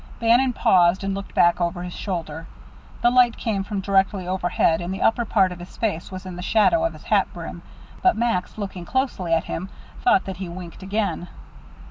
Bannon 0.19 0.51
paused 0.53 1.03
and 1.03 1.13
looked 1.13 1.35
back 1.35 1.61
over 1.61 1.83
his 1.83 1.93
shoulder. 1.93 2.47
The 3.03 3.11
light 3.11 3.37
came 3.37 3.63
from 3.63 3.81
directly 3.81 4.27
overhead, 4.27 4.81
and 4.81 4.91
the 4.91 5.01
upper 5.03 5.25
part 5.25 5.51
of 5.51 5.59
his 5.59 5.77
face 5.77 6.09
was 6.11 6.25
in 6.25 6.37
the 6.37 6.41
shadow 6.41 6.83
of 6.83 6.93
his 6.93 7.03
hat 7.03 7.31
brim, 7.35 7.61
but 8.01 8.17
Max, 8.17 8.57
looking 8.57 8.83
closely 8.83 9.31
at 9.31 9.43
him, 9.43 9.69
thought 10.01 10.25
that 10.25 10.37
he 10.37 10.49
winked 10.49 10.81
again. 10.81 11.27